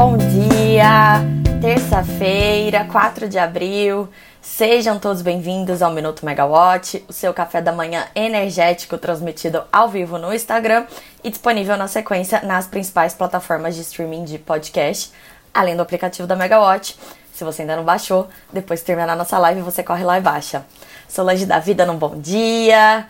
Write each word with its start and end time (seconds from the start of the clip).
bom 0.00 0.16
dia! 0.16 1.24
Terça-feira, 1.60 2.84
4 2.84 3.28
de 3.28 3.36
abril. 3.36 4.08
Sejam 4.40 4.96
todos 4.96 5.22
bem-vindos 5.22 5.82
ao 5.82 5.90
Minuto 5.90 6.24
Megawatt, 6.24 7.04
o 7.08 7.12
seu 7.12 7.34
café 7.34 7.60
da 7.60 7.72
manhã 7.72 8.06
energético 8.14 8.96
transmitido 8.96 9.64
ao 9.72 9.88
vivo 9.88 10.16
no 10.16 10.32
Instagram 10.32 10.86
e 11.24 11.30
disponível 11.30 11.76
na 11.76 11.88
sequência 11.88 12.40
nas 12.42 12.68
principais 12.68 13.12
plataformas 13.12 13.74
de 13.74 13.80
streaming 13.80 14.22
de 14.22 14.38
podcast, 14.38 15.12
além 15.52 15.74
do 15.74 15.82
aplicativo 15.82 16.28
da 16.28 16.36
Megawatt. 16.36 16.96
Se 17.34 17.42
você 17.42 17.62
ainda 17.62 17.74
não 17.74 17.82
baixou, 17.82 18.28
depois 18.52 18.78
de 18.78 18.86
terminar 18.86 19.16
nossa 19.16 19.36
live, 19.36 19.62
você 19.62 19.82
corre 19.82 20.04
lá 20.04 20.16
e 20.16 20.20
baixa. 20.20 20.64
Solange 21.08 21.44
da 21.44 21.58
Vida, 21.58 21.90
um 21.90 21.98
bom 21.98 22.16
dia! 22.20 23.04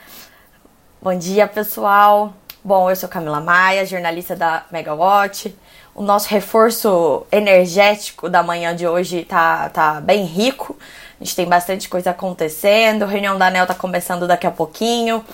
Bom 1.03 1.15
dia, 1.15 1.47
pessoal! 1.47 2.33
Bom, 2.65 2.89
eu 2.89 2.97
sou 2.97 3.11
Camila 3.11 3.43
Maia, 3.43 3.85
jornalista 3.85 4.35
da 4.35 4.65
Megawatt 4.73 5.55
o 5.99 6.03
nosso 6.03 6.29
reforço 6.29 7.27
energético 7.33 8.29
da 8.29 8.41
manhã 8.41 8.75
de 8.75 8.87
hoje 8.87 9.25
tá, 9.25 9.69
tá 9.69 10.01
bem 10.01 10.25
rico. 10.25 10.79
A 11.21 11.25
gente 11.25 11.35
tem 11.35 11.45
bastante 11.45 11.89
coisa 11.89 12.11
acontecendo. 12.11 13.03
A 13.03 13.07
reunião 13.07 13.37
da 13.37 13.49
ANEL 13.49 13.67
tá 13.67 13.75
começando 13.75 14.25
daqui 14.25 14.47
a 14.47 14.51
pouquinho. 14.53 15.25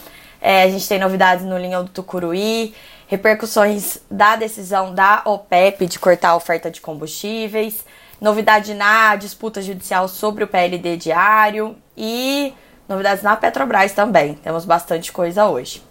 É, 0.40 0.62
a 0.62 0.70
gente 0.70 0.88
tem 0.88 0.98
novidades 0.98 1.44
no 1.44 1.58
Linhão 1.58 1.84
do 1.84 1.90
Tucuruí, 1.90 2.74
repercussões 3.06 3.98
da 4.10 4.36
decisão 4.36 4.94
da 4.94 5.20
OPEP 5.26 5.84
de 5.84 5.98
cortar 5.98 6.30
a 6.30 6.36
oferta 6.36 6.70
de 6.70 6.80
combustíveis, 6.80 7.84
novidade 8.18 8.72
na 8.72 9.16
disputa 9.16 9.60
judicial 9.60 10.08
sobre 10.08 10.44
o 10.44 10.48
PLD 10.48 10.96
diário 10.96 11.76
e 11.94 12.54
novidades 12.88 13.22
na 13.22 13.36
Petrobras 13.36 13.92
também. 13.92 14.32
Temos 14.36 14.64
bastante 14.64 15.12
coisa 15.12 15.46
hoje. 15.46 15.82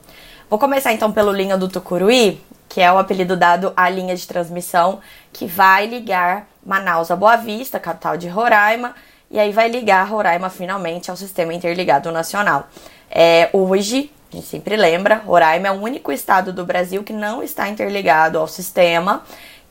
Vou 0.49 0.57
começar 0.57 0.93
então 0.93 1.11
pelo 1.11 1.31
Linha 1.31 1.57
do 1.59 1.67
Tucuruí 1.67 2.41
que 2.73 2.81
é 2.81 2.91
o 2.91 2.97
apelido 2.97 3.37
dado 3.37 3.71
à 3.77 3.87
linha 3.87 4.15
de 4.15 4.27
transmissão 4.27 4.99
que 5.31 5.45
vai 5.45 5.85
ligar 5.85 6.47
Manaus 6.65 7.11
a 7.11 7.15
Boa 7.15 7.35
Vista, 7.35 7.79
capital 7.79 8.17
de 8.17 8.27
Roraima, 8.27 8.95
e 9.29 9.39
aí 9.39 9.51
vai 9.51 9.69
ligar 9.69 10.03
Roraima 10.09 10.49
finalmente 10.49 11.11
ao 11.11 11.15
Sistema 11.15 11.53
Interligado 11.53 12.11
Nacional. 12.11 12.67
É, 13.11 13.47
hoje, 13.53 14.11
a 14.31 14.35
gente 14.35 14.47
sempre 14.47 14.75
lembra, 14.75 15.17
Roraima 15.17 15.67
é 15.67 15.71
o 15.71 15.75
único 15.75 16.11
estado 16.11 16.51
do 16.51 16.65
Brasil 16.65 17.03
que 17.03 17.13
não 17.13 17.43
está 17.43 17.69
interligado 17.69 18.39
ao 18.39 18.47
sistema 18.47 19.21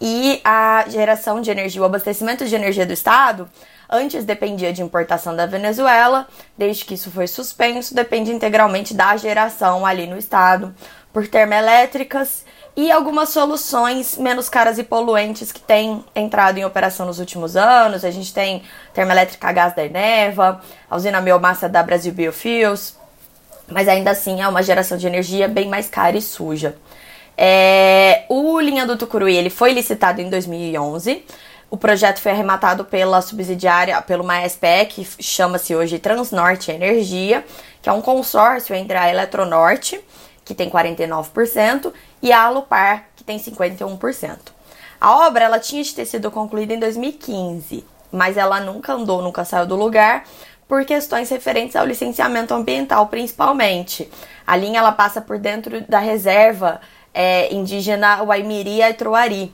e 0.00 0.40
a 0.44 0.84
geração 0.86 1.40
de 1.40 1.50
energia, 1.50 1.82
o 1.82 1.84
abastecimento 1.84 2.46
de 2.46 2.54
energia 2.54 2.86
do 2.86 2.92
estado 2.92 3.50
antes 3.90 4.24
dependia 4.24 4.72
de 4.72 4.80
importação 4.80 5.34
da 5.34 5.44
Venezuela, 5.44 6.28
desde 6.56 6.84
que 6.84 6.94
isso 6.94 7.10
foi 7.10 7.26
suspenso, 7.26 7.96
depende 7.96 8.30
integralmente 8.30 8.94
da 8.94 9.16
geração 9.16 9.84
ali 9.84 10.06
no 10.06 10.16
estado 10.16 10.72
por 11.12 11.26
termoelétricas 11.26 12.44
e 12.74 12.90
algumas 12.90 13.28
soluções 13.28 14.16
menos 14.16 14.48
caras 14.48 14.78
e 14.78 14.82
poluentes 14.82 15.52
que 15.52 15.60
têm 15.60 16.04
entrado 16.14 16.58
em 16.58 16.64
operação 16.64 17.06
nos 17.06 17.18
últimos 17.18 17.56
anos. 17.56 18.04
A 18.04 18.10
gente 18.10 18.32
tem 18.32 18.62
termoelétrica 18.94 19.48
a 19.48 19.52
gás 19.52 19.74
da 19.74 19.84
Eneva, 19.84 20.60
a 20.90 20.96
usina 20.96 21.20
biomassa 21.20 21.68
da 21.68 21.82
Brasil 21.82 22.12
Biofuels, 22.12 22.96
mas 23.68 23.88
ainda 23.88 24.10
assim 24.10 24.40
é 24.40 24.48
uma 24.48 24.62
geração 24.62 24.96
de 24.96 25.06
energia 25.06 25.48
bem 25.48 25.68
mais 25.68 25.88
cara 25.88 26.16
e 26.16 26.22
suja. 26.22 26.76
É, 27.36 28.24
o 28.28 28.60
Linha 28.60 28.86
do 28.86 28.96
Tucuruí 28.96 29.36
ele 29.36 29.50
foi 29.50 29.72
licitado 29.72 30.20
em 30.20 30.30
2011. 30.30 31.24
O 31.70 31.76
projeto 31.76 32.20
foi 32.20 32.32
arrematado 32.32 32.84
pela 32.84 33.22
subsidiária, 33.22 34.00
pelo 34.02 34.22
MAESPE, 34.22 34.86
que 34.90 35.08
chama-se 35.22 35.74
hoje 35.74 35.98
Transnorte 35.98 36.70
Energia, 36.70 37.44
que 37.80 37.88
é 37.88 37.92
um 37.92 38.02
consórcio 38.02 38.74
entre 38.76 38.96
a 38.96 39.08
Eletronorte, 39.08 39.98
que 40.44 40.54
tem 40.54 40.68
49%, 40.68 41.92
e 42.20 42.32
a 42.32 42.42
Alupar, 42.42 43.06
que 43.16 43.24
tem 43.24 43.38
51%. 43.38 44.38
A 45.00 45.26
obra 45.26 45.44
ela 45.44 45.58
tinha 45.58 45.82
de 45.82 45.94
ter 45.94 46.06
sido 46.06 46.30
concluída 46.30 46.74
em 46.74 46.78
2015, 46.78 47.84
mas 48.10 48.36
ela 48.36 48.60
nunca 48.60 48.92
andou, 48.92 49.20
nunca 49.22 49.44
saiu 49.44 49.66
do 49.66 49.74
lugar 49.74 50.24
por 50.68 50.84
questões 50.84 51.28
referentes 51.28 51.76
ao 51.76 51.84
licenciamento 51.84 52.54
ambiental, 52.54 53.06
principalmente. 53.08 54.08
A 54.46 54.56
linha 54.56 54.78
ela 54.78 54.92
passa 54.92 55.20
por 55.20 55.38
dentro 55.38 55.80
da 55.82 55.98
reserva 55.98 56.80
é, 57.12 57.52
indígena 57.52 58.22
Waimiri 58.22 58.80
e 58.80 58.94
Troari. 58.94 59.52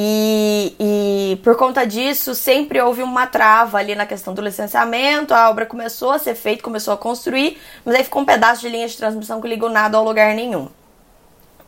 E, 0.00 0.76
e, 0.78 1.36
por 1.42 1.56
conta 1.56 1.84
disso, 1.84 2.32
sempre 2.32 2.80
houve 2.80 3.02
uma 3.02 3.26
trava 3.26 3.78
ali 3.78 3.96
na 3.96 4.06
questão 4.06 4.32
do 4.32 4.40
licenciamento. 4.40 5.34
A 5.34 5.50
obra 5.50 5.66
começou 5.66 6.12
a 6.12 6.20
ser 6.20 6.36
feita, 6.36 6.62
começou 6.62 6.94
a 6.94 6.96
construir, 6.96 7.60
mas 7.84 7.96
aí 7.96 8.04
ficou 8.04 8.22
um 8.22 8.24
pedaço 8.24 8.60
de 8.60 8.68
linha 8.68 8.86
de 8.86 8.96
transmissão 8.96 9.40
que 9.40 9.48
ligou 9.48 9.68
nada 9.68 9.98
ao 9.98 10.04
lugar 10.04 10.36
nenhum. 10.36 10.68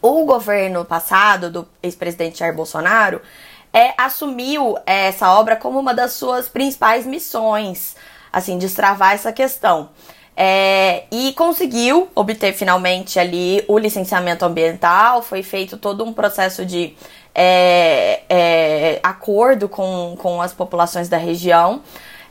O 0.00 0.24
governo 0.24 0.84
passado, 0.84 1.50
do 1.50 1.68
ex-presidente 1.82 2.38
Jair 2.38 2.54
Bolsonaro, 2.54 3.20
é, 3.72 3.94
assumiu 3.98 4.78
essa 4.86 5.32
obra 5.32 5.56
como 5.56 5.80
uma 5.80 5.92
das 5.92 6.12
suas 6.12 6.48
principais 6.48 7.04
missões, 7.04 7.96
assim, 8.32 8.58
destravar 8.58 9.12
essa 9.12 9.32
questão. 9.32 9.88
É, 10.36 11.04
e 11.10 11.32
conseguiu 11.32 12.08
obter 12.14 12.54
finalmente 12.54 13.18
ali 13.18 13.64
o 13.66 13.76
licenciamento 13.76 14.44
ambiental, 14.44 15.20
foi 15.20 15.42
feito 15.42 15.76
todo 15.76 16.04
um 16.04 16.12
processo 16.12 16.64
de 16.64 16.96
é, 17.34 18.22
é, 18.28 19.00
acordo 19.02 19.68
com, 19.68 20.16
com 20.18 20.40
as 20.42 20.52
populações 20.52 21.08
da 21.08 21.16
região. 21.16 21.82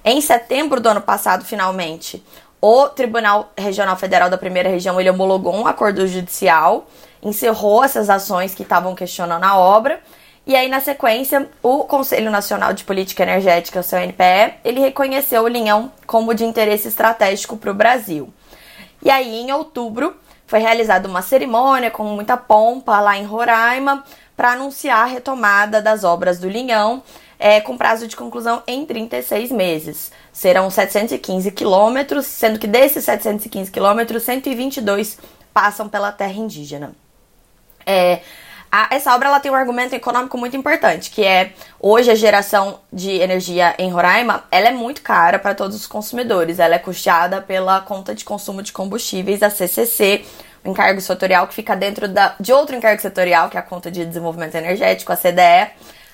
Em 0.04 0.22
setembro 0.22 0.80
do 0.80 0.90
ano 0.90 1.02
passado, 1.02 1.44
finalmente, 1.44 2.24
o 2.62 2.88
Tribunal 2.88 3.52
Regional 3.58 3.96
Federal 3.98 4.30
da 4.30 4.38
Primeira 4.38 4.70
Região 4.70 5.00
ele 5.00 5.10
homologou 5.10 5.56
um 5.56 5.68
acordo 5.68 6.06
judicial 6.08 6.88
encerrou 7.22 7.84
essas 7.84 8.10
ações 8.10 8.56
que 8.56 8.64
estavam 8.64 8.96
questionando 8.96 9.44
a 9.44 9.58
obra. 9.58 10.00
E 10.48 10.56
aí, 10.56 10.68
na 10.68 10.80
sequência, 10.80 11.48
o 11.62 11.84
Conselho 11.84 12.32
Nacional 12.32 12.74
de 12.74 12.84
Política 12.84 13.24
Energética, 13.24 13.82
o 13.82 13.84
CNPE, 13.84 14.56
ele 14.64 14.80
reconheceu 14.80 15.44
o 15.44 15.48
Linhão 15.48 15.92
como 16.08 16.34
de 16.34 16.44
interesse 16.44 16.88
estratégico 16.88 17.56
para 17.58 17.72
o 17.72 17.74
Brasil. 17.74 18.34
E 19.04 19.10
aí, 19.12 19.42
em 19.42 19.52
outubro, 19.52 20.16
foi 20.48 20.60
realizada 20.60 21.08
uma 21.08 21.22
cerimônia 21.22 21.92
com 21.92 22.04
muita 22.04 22.36
pompa 22.36 23.00
lá 23.00 23.16
em 23.16 23.26
Roraima 23.26 24.04
para 24.40 24.54
anunciar 24.54 25.00
a 25.00 25.06
retomada 25.06 25.82
das 25.82 26.06
obras 26.06 26.40
do 26.40 26.48
Linhão, 26.48 27.04
é, 27.38 27.60
com 27.60 27.78
prazo 27.78 28.08
de 28.08 28.16
conclusão 28.16 28.64
em 28.66 28.86
36 28.86 29.52
meses. 29.52 30.14
Serão 30.32 30.70
715 30.70 31.52
quilômetros, 31.52 32.26
sendo 32.26 32.58
que 32.58 32.66
desses 32.66 33.04
715 33.04 33.70
quilômetros, 33.70 34.24
122 34.24 35.18
passam 35.54 35.90
pela 35.90 36.10
terra 36.14 36.32
indígena. 36.36 36.94
É, 37.86 38.22
a, 38.72 38.88
essa 38.96 39.14
obra 39.14 39.28
ela 39.28 39.42
tem 39.42 39.52
um 39.52 39.56
argumento 39.56 39.94
econômico 39.94 40.38
muito 40.38 40.56
importante, 40.56 41.12
que 41.12 41.26
é 41.26 41.52
hoje 41.78 42.10
a 42.10 42.16
geração 42.16 42.80
de 42.94 43.12
energia 43.12 43.76
em 43.78 43.92
Roraima 43.92 44.46
ela 44.50 44.70
é 44.70 44.72
muito 44.72 45.02
cara 45.02 45.38
para 45.38 45.54
todos 45.54 45.76
os 45.76 45.86
consumidores. 45.86 46.60
Ela 46.60 46.76
é 46.76 46.80
custeada 46.80 47.42
pela 47.42 47.82
conta 47.82 48.16
de 48.16 48.24
consumo 48.24 48.62
de 48.62 48.72
combustíveis, 48.72 49.44
a 49.44 49.50
CCC, 49.50 50.24
o 50.64 50.70
encargo 50.70 51.00
setorial 51.02 51.48
que 51.48 51.54
fica 51.54 51.76
dentro 51.76 52.08
da, 52.08 52.36
de 52.40 52.52
outro 52.52 52.76
encargo 52.76 53.02
setorial, 53.02 53.50
que 53.50 53.58
é 53.58 53.60
a 53.60 53.64
conta 53.64 53.90
de 53.90 54.06
desenvolvimento 54.06 54.56
energético, 54.56 55.12
a 55.12 55.18
CDE. 55.18 55.72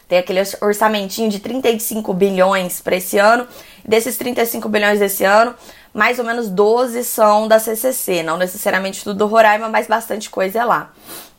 Tem 0.08 0.20
aquele 0.20 0.42
orçamentinho 0.62 1.30
de 1.30 1.40
35 1.40 2.14
bilhões 2.14 2.80
para 2.80 2.96
esse 2.96 3.18
ano. 3.18 3.48
Desses 3.84 4.18
35 4.18 4.70
bilhões 4.70 5.00
desse 5.00 5.24
ano, 5.24 5.56
mais 5.94 6.20
ou 6.20 6.26
menos 6.26 6.50
12 6.50 7.04
são 7.04 7.48
da 7.48 7.58
CCC, 7.58 8.22
não 8.22 8.38
necessariamente 8.38 9.04
tudo 9.04 9.18
do 9.18 9.28
Roraima, 9.28 9.70
mas 9.70 9.88
bastante 9.88 10.30
coisa 10.30 10.60
é 10.60 10.66
lá. 10.66 10.92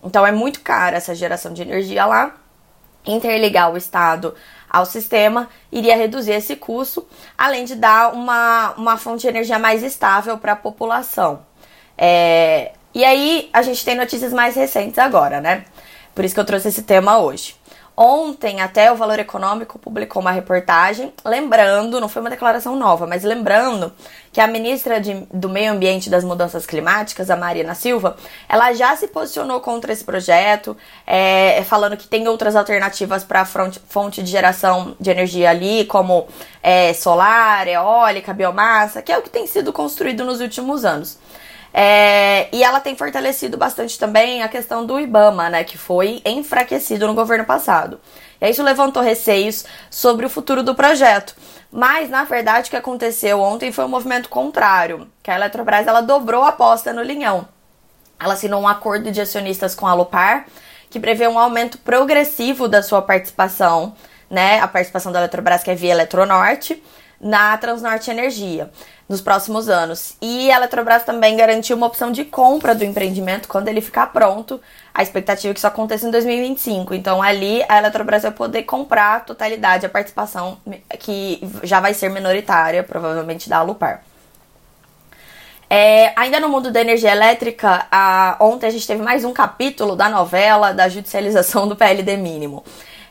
Então 0.02 0.26
é 0.26 0.32
muito 0.32 0.60
cara 0.60 0.96
essa 0.96 1.14
geração 1.14 1.52
de 1.52 1.62
energia 1.62 2.06
lá. 2.06 2.34
Interligar 3.04 3.72
o 3.72 3.76
Estado 3.76 4.34
ao 4.68 4.84
sistema 4.84 5.48
iria 5.70 5.96
reduzir 5.96 6.32
esse 6.32 6.56
custo, 6.56 7.06
além 7.36 7.64
de 7.64 7.76
dar 7.76 8.12
uma, 8.12 8.72
uma 8.72 8.96
fonte 8.96 9.22
de 9.22 9.28
energia 9.28 9.58
mais 9.58 9.82
estável 9.82 10.38
para 10.38 10.52
a 10.52 10.56
população. 10.56 11.40
É, 11.96 12.72
e 12.96 13.04
aí 13.04 13.50
a 13.52 13.60
gente 13.60 13.84
tem 13.84 13.94
notícias 13.94 14.32
mais 14.32 14.56
recentes 14.56 14.98
agora, 14.98 15.38
né? 15.38 15.66
Por 16.14 16.24
isso 16.24 16.34
que 16.34 16.40
eu 16.40 16.46
trouxe 16.46 16.68
esse 16.68 16.82
tema 16.82 17.18
hoje. 17.18 17.54
Ontem, 17.94 18.62
até 18.62 18.90
o 18.90 18.96
Valor 18.96 19.18
Econômico 19.18 19.78
publicou 19.78 20.22
uma 20.22 20.30
reportagem, 20.30 21.12
lembrando, 21.22 22.00
não 22.00 22.08
foi 22.08 22.22
uma 22.22 22.30
declaração 22.30 22.74
nova, 22.74 23.06
mas 23.06 23.22
lembrando 23.22 23.92
que 24.32 24.40
a 24.40 24.46
ministra 24.46 24.98
de, 24.98 25.26
do 25.30 25.50
Meio 25.50 25.72
Ambiente 25.72 26.06
e 26.06 26.10
das 26.10 26.24
Mudanças 26.24 26.64
Climáticas, 26.64 27.28
a 27.28 27.36
Mariana 27.36 27.74
Silva, 27.74 28.16
ela 28.48 28.72
já 28.72 28.96
se 28.96 29.08
posicionou 29.08 29.60
contra 29.60 29.92
esse 29.92 30.04
projeto, 30.04 30.74
é, 31.06 31.62
falando 31.64 31.98
que 31.98 32.08
tem 32.08 32.26
outras 32.28 32.56
alternativas 32.56 33.24
para 33.24 33.44
fonte 33.44 34.22
de 34.22 34.30
geração 34.30 34.96
de 34.98 35.10
energia 35.10 35.50
ali, 35.50 35.84
como 35.84 36.26
é, 36.62 36.94
solar, 36.94 37.68
eólica, 37.68 38.32
biomassa, 38.32 39.02
que 39.02 39.12
é 39.12 39.18
o 39.18 39.22
que 39.22 39.30
tem 39.30 39.46
sido 39.46 39.70
construído 39.70 40.24
nos 40.24 40.40
últimos 40.40 40.82
anos. 40.84 41.18
É, 41.78 42.48
e 42.56 42.64
ela 42.64 42.80
tem 42.80 42.96
fortalecido 42.96 43.58
bastante 43.58 43.98
também 43.98 44.42
a 44.42 44.48
questão 44.48 44.86
do 44.86 44.98
IBAMA, 44.98 45.50
né, 45.50 45.62
que 45.62 45.76
foi 45.76 46.22
enfraquecido 46.24 47.06
no 47.06 47.12
governo 47.12 47.44
passado. 47.44 48.00
E 48.40 48.48
isso 48.48 48.62
levantou 48.62 49.02
receios 49.02 49.66
sobre 49.90 50.24
o 50.24 50.30
futuro 50.30 50.62
do 50.62 50.74
projeto. 50.74 51.36
Mas, 51.70 52.08
na 52.08 52.24
verdade, 52.24 52.68
o 52.68 52.70
que 52.70 52.78
aconteceu 52.78 53.42
ontem 53.42 53.72
foi 53.72 53.84
um 53.84 53.88
movimento 53.88 54.30
contrário, 54.30 55.06
que 55.22 55.30
a 55.30 55.34
Eletrobras 55.34 55.86
ela 55.86 56.00
dobrou 56.00 56.44
a 56.44 56.48
aposta 56.48 56.94
no 56.94 57.02
Linhão. 57.02 57.46
Ela 58.18 58.32
assinou 58.32 58.62
um 58.62 58.68
acordo 58.68 59.12
de 59.12 59.20
acionistas 59.20 59.74
com 59.74 59.86
a 59.86 59.92
Lupar, 59.92 60.46
que 60.88 60.98
prevê 60.98 61.28
um 61.28 61.38
aumento 61.38 61.76
progressivo 61.76 62.68
da 62.68 62.82
sua 62.82 63.02
participação 63.02 63.94
né, 64.30 64.60
a 64.60 64.66
participação 64.66 65.12
da 65.12 65.20
Eletrobras, 65.20 65.62
que 65.62 65.70
é 65.70 65.74
via 65.74 65.92
Eletronorte, 65.92 66.82
na 67.20 67.56
Transnorte 67.56 68.10
Energia 68.10 68.70
nos 69.08 69.20
próximos 69.20 69.68
anos. 69.68 70.16
E 70.20 70.50
a 70.50 70.56
Eletrobras 70.56 71.04
também 71.04 71.36
garantiu 71.36 71.76
uma 71.76 71.86
opção 71.86 72.10
de 72.10 72.24
compra 72.24 72.74
do 72.74 72.84
empreendimento 72.84 73.46
quando 73.48 73.68
ele 73.68 73.80
ficar 73.80 74.06
pronto. 74.12 74.60
A 74.92 75.02
expectativa 75.02 75.50
é 75.50 75.54
que 75.54 75.60
isso 75.60 75.66
aconteça 75.66 76.06
em 76.06 76.10
2025. 76.10 76.94
Então, 76.94 77.22
ali 77.22 77.64
a 77.68 77.78
Eletrobras 77.78 78.22
vai 78.22 78.32
poder 78.32 78.64
comprar 78.64 79.16
a 79.16 79.20
totalidade, 79.20 79.86
a 79.86 79.88
participação 79.88 80.58
que 80.98 81.40
já 81.62 81.80
vai 81.80 81.94
ser 81.94 82.08
minoritária, 82.08 82.82
provavelmente 82.82 83.48
da 83.48 83.58
Alupar. 83.58 84.02
É, 85.68 86.12
ainda 86.16 86.38
no 86.38 86.48
mundo 86.48 86.70
da 86.70 86.80
energia 86.80 87.10
elétrica, 87.10 87.86
a, 87.90 88.36
ontem 88.40 88.66
a 88.66 88.70
gente 88.70 88.86
teve 88.86 89.02
mais 89.02 89.24
um 89.24 89.32
capítulo 89.32 89.96
da 89.96 90.08
novela 90.08 90.72
da 90.72 90.88
judicialização 90.88 91.66
do 91.66 91.74
PLD 91.74 92.16
mínimo. 92.16 92.64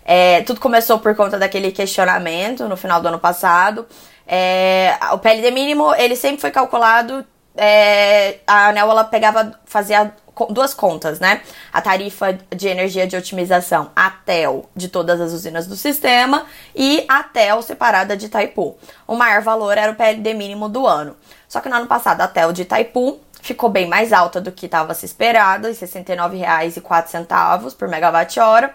É, 0.06 0.42
tudo 0.44 0.60
começou 0.60 1.00
por 1.00 1.16
conta 1.16 1.38
daquele 1.38 1.72
questionamento 1.72 2.68
no 2.70 2.78
final 2.78 3.02
do 3.02 3.08
ano 3.08 3.20
passado. 3.20 3.86
É, 4.28 4.98
o 5.12 5.18
PLD 5.18 5.50
mínimo, 5.52 5.94
ele 5.96 6.16
sempre 6.16 6.42
foi 6.42 6.52
calculado. 6.52 7.26
É, 7.56 8.40
a 8.46 8.68
ANEL 8.68 8.92
ela 8.92 9.06
pegava, 9.06 9.60
fazia 9.66 10.14
duas 10.50 10.74
contas, 10.74 11.20
né? 11.20 11.42
A 11.72 11.82
tarifa 11.82 12.38
de 12.54 12.68
energia 12.68 13.08
de 13.08 13.16
otimização, 13.16 13.90
a 13.96 14.10
TEL, 14.10 14.70
de 14.76 14.90
todas 14.90 15.22
as 15.22 15.32
usinas 15.32 15.66
do 15.66 15.78
sistema, 15.78 16.46
e 16.76 17.06
a 17.08 17.24
TEL 17.24 17.62
separada 17.62 18.18
de 18.18 18.26
Itaipu. 18.26 18.78
O 19.08 19.16
maior 19.16 19.42
valor 19.42 19.78
era 19.78 19.94
o 19.94 19.96
PLD 19.96 20.34
mínimo 20.34 20.68
do 20.68 20.86
ano. 20.86 21.16
Só 21.48 21.62
que 21.62 21.70
no 21.70 21.76
ano 21.76 21.88
passado, 21.88 22.20
a 22.22 22.28
TEL 22.28 22.52
de 22.52 22.64
Itaipu 22.64 23.20
ficou 23.42 23.70
bem 23.70 23.88
mais 23.88 24.12
alta 24.12 24.42
do 24.42 24.52
que 24.52 24.66
estava 24.66 24.94
se 24.94 25.06
esperado, 25.06 25.68
R$ 25.68 25.74
69,04 25.74 27.76
por 27.76 27.88
megawatt-hora, 27.88 28.74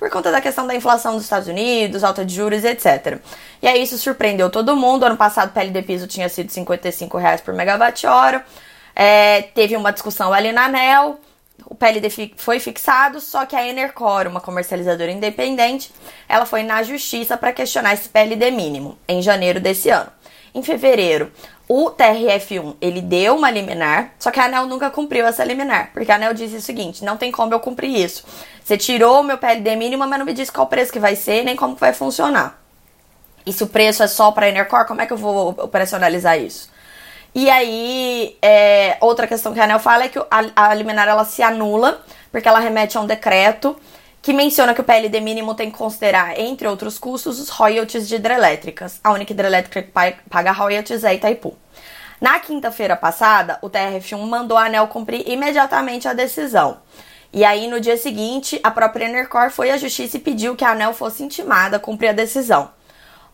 por 0.00 0.08
conta 0.08 0.32
da 0.32 0.40
questão 0.40 0.66
da 0.66 0.74
inflação 0.74 1.12
dos 1.12 1.24
Estados 1.24 1.46
Unidos, 1.46 2.02
alta 2.02 2.24
de 2.24 2.34
juros, 2.34 2.64
etc. 2.64 3.18
E 3.60 3.68
aí 3.68 3.82
isso 3.82 3.98
surpreendeu 3.98 4.48
todo 4.48 4.74
mundo. 4.74 5.04
Ano 5.04 5.16
passado 5.16 5.50
o 5.50 5.52
PLD 5.52 5.82
piso 5.82 6.06
tinha 6.06 6.26
sido 6.26 6.50
55 6.50 7.18
reais 7.18 7.42
por 7.42 7.52
megawatt-hora. 7.52 8.42
É, 8.96 9.42
teve 9.42 9.76
uma 9.76 9.92
discussão 9.92 10.32
ali 10.32 10.52
na 10.52 10.64
ANEL, 10.64 11.20
o 11.66 11.74
PLD 11.74 12.32
foi 12.36 12.58
fixado, 12.58 13.20
só 13.20 13.44
que 13.44 13.54
a 13.54 13.66
Enercor, 13.66 14.26
uma 14.26 14.40
comercializadora 14.40 15.12
independente, 15.12 15.92
ela 16.26 16.46
foi 16.46 16.62
na 16.62 16.82
justiça 16.82 17.36
para 17.36 17.52
questionar 17.52 17.92
esse 17.92 18.08
PLD 18.08 18.50
mínimo 18.50 18.98
em 19.06 19.20
janeiro 19.20 19.60
desse 19.60 19.90
ano. 19.90 20.10
Em 20.54 20.62
fevereiro, 20.62 21.30
o 21.68 21.90
TRF1 21.90 22.76
ele 22.80 23.00
deu 23.00 23.36
uma 23.36 23.50
liminar, 23.50 24.12
só 24.18 24.30
que 24.30 24.40
a 24.40 24.46
ANEL 24.46 24.66
nunca 24.66 24.90
cumpriu 24.90 25.24
essa 25.26 25.44
liminar, 25.44 25.90
porque 25.92 26.10
a 26.10 26.16
ANEL 26.16 26.34
disse 26.34 26.56
o 26.56 26.60
seguinte: 26.60 27.04
não 27.04 27.16
tem 27.16 27.30
como 27.30 27.54
eu 27.54 27.60
cumprir 27.60 27.94
isso. 27.94 28.24
Você 28.64 28.76
tirou 28.76 29.20
o 29.20 29.22
meu 29.22 29.38
PLD 29.38 29.76
mínimo, 29.76 30.06
mas 30.06 30.18
não 30.18 30.26
me 30.26 30.32
disse 30.32 30.50
qual 30.50 30.66
preço 30.66 30.92
que 30.92 30.98
vai 30.98 31.14
ser, 31.14 31.44
nem 31.44 31.54
como 31.54 31.74
que 31.74 31.80
vai 31.80 31.92
funcionar. 31.92 32.60
E 33.46 33.52
se 33.52 33.62
o 33.62 33.66
preço 33.66 34.02
é 34.02 34.08
só 34.08 34.32
para 34.32 34.46
a 34.46 34.48
Enercor, 34.48 34.84
como 34.86 35.00
é 35.00 35.06
que 35.06 35.12
eu 35.12 35.16
vou 35.16 35.50
operacionalizar 35.50 36.38
isso? 36.38 36.70
E 37.34 37.48
aí, 37.48 38.36
é, 38.42 38.96
outra 39.00 39.26
questão 39.26 39.54
que 39.54 39.60
a 39.60 39.64
ANEL 39.64 39.78
fala 39.78 40.04
é 40.04 40.08
que 40.08 40.18
a, 40.18 40.44
a 40.56 40.74
liminar 40.74 41.06
ela 41.08 41.24
se 41.24 41.42
anula, 41.42 42.04
porque 42.32 42.48
ela 42.48 42.58
remete 42.58 42.98
a 42.98 43.00
um 43.00 43.06
decreto 43.06 43.76
que 44.22 44.32
menciona 44.32 44.74
que 44.74 44.80
o 44.80 44.84
PLD 44.84 45.20
mínimo 45.20 45.54
tem 45.54 45.70
que 45.70 45.78
considerar, 45.78 46.38
entre 46.38 46.68
outros 46.68 46.98
custos, 46.98 47.40
os 47.40 47.48
royalties 47.48 48.06
de 48.06 48.16
hidrelétricas. 48.16 49.00
A 49.02 49.12
única 49.12 49.32
hidrelétrica 49.32 49.82
que 49.82 49.90
paga 50.28 50.52
royalties 50.52 51.04
é 51.04 51.14
Itaipu. 51.14 51.56
Na 52.20 52.38
quinta-feira 52.38 52.96
passada, 52.96 53.58
o 53.62 53.70
TRF1 53.70 54.18
mandou 54.26 54.58
a 54.58 54.66
ANEL 54.66 54.86
cumprir 54.88 55.26
imediatamente 55.26 56.06
a 56.06 56.12
decisão. 56.12 56.78
E 57.32 57.44
aí, 57.44 57.66
no 57.66 57.80
dia 57.80 57.96
seguinte, 57.96 58.60
a 58.62 58.70
própria 58.70 59.06
Enercor 59.06 59.50
foi 59.50 59.70
à 59.70 59.78
justiça 59.78 60.18
e 60.18 60.20
pediu 60.20 60.54
que 60.54 60.64
a 60.64 60.72
ANEL 60.72 60.92
fosse 60.92 61.22
intimada 61.22 61.78
a 61.78 61.80
cumprir 61.80 62.08
a 62.08 62.12
decisão. 62.12 62.70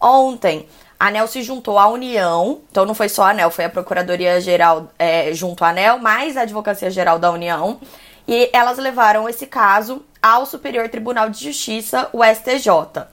Ontem, 0.01 0.69
a 1.01 1.09
ANEL 1.09 1.27
se 1.27 1.43
juntou 1.43 1.79
à 1.79 1.89
União, 1.89 2.61
então 2.71 2.87
não 2.87 2.95
foi 2.95 3.09
só 3.09 3.25
a 3.25 3.31
ANEL, 3.31 3.51
foi 3.51 3.65
a 3.65 3.71
Procuradoria-Geral 3.71 4.89
é, 4.99 5.33
junto 5.33 5.65
à 5.65 5.71
ANEL, 5.71 5.99
mais 5.99 6.37
a 6.37 6.43
Advocacia-Geral 6.43 7.19
da 7.19 7.33
União, 7.33 7.81
e 8.29 8.51
elas 8.53 8.79
levaram 8.79 9.29
esse 9.29 9.47
caso 9.47 10.05
ao 10.27 10.45
Superior 10.45 10.89
Tribunal 10.89 11.31
de 11.31 11.45
Justiça, 11.45 12.09
o 12.13 12.25
STJ. 12.25 13.07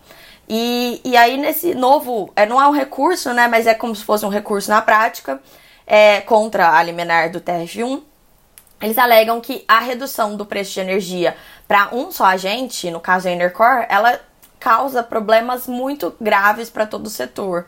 E, 0.50 1.00
e 1.06 1.16
aí, 1.16 1.38
nesse 1.38 1.76
novo, 1.76 2.34
é, 2.36 2.44
não 2.46 2.60
é 2.60 2.68
um 2.68 2.72
recurso, 2.72 3.32
né, 3.34 3.48
mas 3.48 3.68
é 3.68 3.76
como 3.76 3.96
se 3.96 4.04
fosse 4.04 4.26
um 4.26 4.30
recurso 4.30 4.72
na 4.72 4.82
prática, 4.82 5.40
é, 5.86 6.22
contra 6.22 6.76
a 6.76 6.82
liminar 6.82 7.32
do 7.32 7.40
TRF1, 7.40 8.02
eles 8.82 8.98
alegam 8.98 9.40
que 9.40 9.64
a 9.68 9.80
redução 9.80 10.36
do 10.36 10.44
preço 10.44 10.74
de 10.74 10.80
energia 10.80 11.38
para 11.68 11.94
um 11.94 12.12
só 12.12 12.26
agente, 12.26 12.90
no 12.90 13.00
caso 13.00 13.28
a 13.28 13.32
Enercor, 13.32 13.86
ela 13.88 14.20
causa 14.60 15.04
problemas 15.04 15.68
muito 15.68 16.16
graves 16.20 16.70
para 16.70 16.88
todo 16.88 17.06
o 17.06 17.12
setor. 17.12 17.68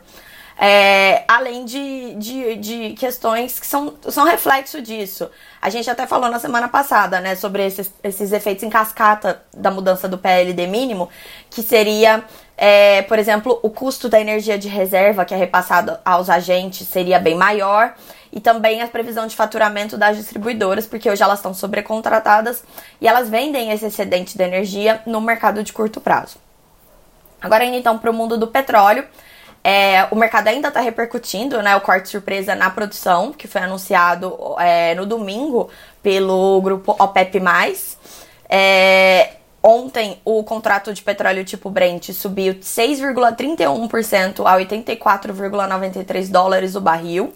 É, 0.58 1.22
além 1.28 1.66
de, 1.66 2.14
de, 2.14 2.56
de, 2.56 2.94
questões 2.94 3.60
que 3.60 3.66
são, 3.66 3.94
são 4.08 4.24
reflexo 4.24 4.80
disso. 4.80 5.30
A 5.60 5.68
gente 5.68 5.90
até 5.90 6.06
falou 6.06 6.30
na 6.30 6.38
semana 6.38 6.66
passada, 6.66 7.20
né, 7.20 7.34
sobre 7.34 7.66
esses, 7.66 7.92
esses 8.02 8.32
efeitos 8.32 8.64
em 8.64 8.70
cascata 8.70 9.42
da 9.54 9.70
mudança 9.70 10.08
do 10.08 10.16
PLD 10.16 10.66
mínimo, 10.66 11.10
que 11.50 11.62
seria, 11.62 12.24
é, 12.56 13.02
por 13.02 13.18
exemplo, 13.18 13.60
o 13.62 13.68
custo 13.68 14.08
da 14.08 14.18
energia 14.18 14.58
de 14.58 14.68
reserva 14.68 15.26
que 15.26 15.34
é 15.34 15.36
repassado 15.36 15.98
aos 16.02 16.30
agentes 16.30 16.88
seria 16.88 17.18
bem 17.18 17.34
maior, 17.34 17.94
e 18.32 18.40
também 18.40 18.82
a 18.82 18.88
previsão 18.88 19.26
de 19.26 19.36
faturamento 19.36 19.96
das 19.96 20.16
distribuidoras, 20.16 20.86
porque 20.86 21.10
hoje 21.10 21.22
elas 21.22 21.38
estão 21.38 21.54
sobrecontratadas 21.54 22.62
e 23.00 23.08
elas 23.08 23.30
vendem 23.30 23.70
esse 23.72 23.86
excedente 23.86 24.36
de 24.36 24.44
energia 24.44 25.00
no 25.06 25.20
mercado 25.20 25.62
de 25.62 25.72
curto 25.72 26.02
prazo. 26.02 26.36
Agora 27.40 27.64
indo 27.64 27.76
então 27.76 27.98
para 27.98 28.10
o 28.10 28.14
mundo 28.14 28.36
do 28.36 28.46
petróleo, 28.46 29.06
é, 29.68 30.06
o 30.12 30.14
mercado 30.14 30.46
ainda 30.46 30.68
está 30.68 30.78
repercutindo, 30.78 31.60
né, 31.60 31.74
o 31.74 31.80
corte 31.80 32.08
surpresa 32.08 32.54
na 32.54 32.70
produção, 32.70 33.32
que 33.32 33.48
foi 33.48 33.62
anunciado 33.62 34.54
é, 34.60 34.94
no 34.94 35.04
domingo 35.04 35.68
pelo 36.00 36.62
grupo 36.62 36.94
OPEP+. 36.96 37.42
É, 38.48 39.30
ontem, 39.60 40.20
o 40.24 40.44
contrato 40.44 40.94
de 40.94 41.02
petróleo 41.02 41.44
tipo 41.44 41.68
Brent 41.68 42.12
subiu 42.12 42.54
6,31% 42.54 44.46
a 44.46 44.56
84,93 44.56 46.30
dólares 46.30 46.76
o 46.76 46.80
barril. 46.80 47.34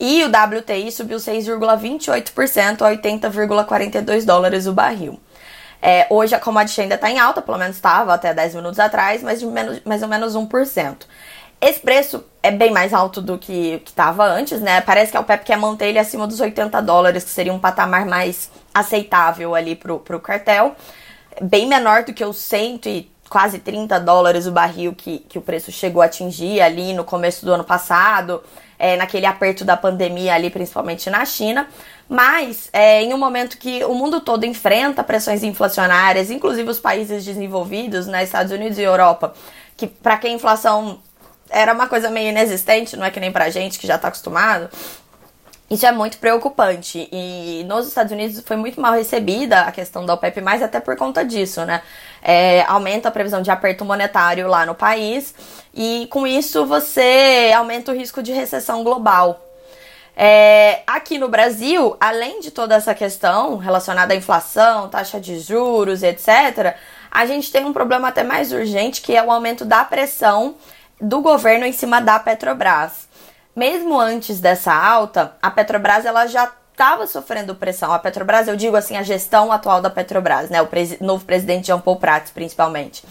E 0.00 0.24
o 0.24 0.28
WTI 0.28 0.90
subiu 0.90 1.18
6,28% 1.18 2.80
a 2.80 2.90
80,42 2.90 4.24
dólares 4.24 4.66
o 4.66 4.72
barril. 4.72 5.20
É, 5.82 6.06
hoje 6.08 6.34
a 6.34 6.40
commodity 6.40 6.80
ainda 6.80 6.94
está 6.94 7.10
em 7.10 7.18
alta, 7.18 7.42
pelo 7.42 7.58
menos 7.58 7.76
estava 7.76 8.14
até 8.14 8.32
10 8.32 8.54
minutos 8.54 8.78
atrás, 8.78 9.22
mas 9.22 9.40
de 9.40 9.46
menos, 9.46 9.82
mais 9.84 10.02
ou 10.02 10.08
menos 10.08 10.34
1%. 10.34 10.96
Esse 11.60 11.80
preço 11.80 12.24
é 12.42 12.50
bem 12.50 12.70
mais 12.70 12.92
alto 12.92 13.22
do 13.22 13.38
que 13.38 13.82
estava 13.84 14.24
antes, 14.24 14.60
né? 14.60 14.80
Parece 14.80 15.10
que 15.10 15.16
a 15.16 15.20
OPEP 15.20 15.44
quer 15.44 15.56
manter 15.56 15.86
ele 15.86 15.98
acima 15.98 16.26
dos 16.26 16.38
80 16.38 16.80
dólares, 16.82 17.24
que 17.24 17.30
seria 17.30 17.52
um 17.52 17.58
patamar 17.58 18.04
mais 18.04 18.50
aceitável 18.74 19.54
ali 19.54 19.74
pro, 19.74 19.98
pro 19.98 20.20
cartel. 20.20 20.76
Bem 21.40 21.66
menor 21.66 22.04
do 22.04 22.12
que 22.12 22.24
os 22.24 22.36
100 22.36 22.80
e 22.86 23.10
quase 23.28 23.58
30 23.58 23.98
dólares 24.00 24.46
o 24.46 24.52
barril 24.52 24.94
que, 24.94 25.18
que 25.20 25.38
o 25.38 25.42
preço 25.42 25.72
chegou 25.72 26.02
a 26.02 26.04
atingir 26.04 26.60
ali 26.60 26.92
no 26.92 27.04
começo 27.04 27.44
do 27.44 27.52
ano 27.52 27.64
passado, 27.64 28.42
é, 28.78 28.96
naquele 28.96 29.26
aperto 29.26 29.64
da 29.64 29.76
pandemia 29.76 30.34
ali, 30.34 30.50
principalmente 30.50 31.10
na 31.10 31.24
China. 31.24 31.66
Mas 32.08 32.68
é, 32.72 33.02
em 33.02 33.12
um 33.12 33.18
momento 33.18 33.58
que 33.58 33.82
o 33.84 33.94
mundo 33.94 34.20
todo 34.20 34.44
enfrenta 34.44 35.02
pressões 35.02 35.42
inflacionárias, 35.42 36.30
inclusive 36.30 36.68
os 36.68 36.78
países 36.78 37.24
desenvolvidos, 37.24 38.06
né, 38.06 38.22
Estados 38.22 38.52
Unidos 38.52 38.78
e 38.78 38.82
Europa, 38.82 39.34
que 39.76 39.86
para 39.86 40.16
quem 40.18 40.32
a 40.32 40.36
inflação 40.36 41.00
era 41.50 41.72
uma 41.72 41.86
coisa 41.86 42.10
meio 42.10 42.30
inexistente, 42.30 42.96
não 42.96 43.04
é 43.04 43.10
que 43.10 43.20
nem 43.20 43.32
pra 43.32 43.50
gente 43.50 43.78
que 43.78 43.86
já 43.86 43.98
tá 43.98 44.08
acostumado. 44.08 44.68
Isso 45.68 45.84
é 45.84 45.90
muito 45.90 46.18
preocupante. 46.18 47.08
E 47.10 47.64
nos 47.66 47.88
Estados 47.88 48.12
Unidos 48.12 48.40
foi 48.46 48.56
muito 48.56 48.80
mal 48.80 48.92
recebida 48.92 49.62
a 49.62 49.72
questão 49.72 50.06
da 50.06 50.14
OPEP, 50.14 50.40
mais 50.40 50.62
até 50.62 50.78
por 50.78 50.96
conta 50.96 51.24
disso, 51.24 51.64
né? 51.64 51.82
É, 52.22 52.62
aumenta 52.68 53.08
a 53.08 53.12
previsão 53.12 53.42
de 53.42 53.50
aperto 53.50 53.84
monetário 53.84 54.46
lá 54.46 54.64
no 54.64 54.74
país, 54.74 55.34
e 55.74 56.06
com 56.10 56.26
isso 56.26 56.64
você 56.66 57.52
aumenta 57.56 57.90
o 57.90 57.94
risco 57.94 58.22
de 58.22 58.32
recessão 58.32 58.84
global. 58.84 59.42
É, 60.16 60.82
aqui 60.86 61.18
no 61.18 61.28
Brasil, 61.28 61.96
além 62.00 62.40
de 62.40 62.50
toda 62.50 62.74
essa 62.74 62.94
questão 62.94 63.58
relacionada 63.58 64.14
à 64.14 64.16
inflação, 64.16 64.88
taxa 64.88 65.20
de 65.20 65.38
juros, 65.40 66.02
etc., 66.02 66.76
a 67.10 67.26
gente 67.26 67.50
tem 67.50 67.64
um 67.64 67.72
problema 67.72 68.08
até 68.08 68.22
mais 68.22 68.52
urgente, 68.52 69.02
que 69.02 69.16
é 69.16 69.22
o 69.22 69.30
aumento 69.30 69.64
da 69.64 69.84
pressão 69.84 70.54
do 71.00 71.20
governo 71.20 71.66
em 71.66 71.72
cima 71.72 72.00
da 72.00 72.18
Petrobras. 72.18 73.08
Mesmo 73.54 73.98
antes 73.98 74.40
dessa 74.40 74.72
alta, 74.74 75.34
a 75.40 75.50
Petrobras 75.50 76.04
ela 76.04 76.26
já 76.26 76.50
estava 76.72 77.06
sofrendo 77.06 77.54
pressão. 77.54 77.92
A 77.92 77.98
Petrobras, 77.98 78.48
eu 78.48 78.56
digo 78.56 78.76
assim, 78.76 78.96
a 78.96 79.02
gestão 79.02 79.50
atual 79.50 79.80
da 79.80 79.88
Petrobras, 79.88 80.50
né? 80.50 80.60
O 80.60 80.68
novo 81.00 81.24
presidente 81.24 81.68
Jean 81.68 81.80
Paul 81.80 81.96
Prats, 81.96 82.30
principalmente. 82.30 83.02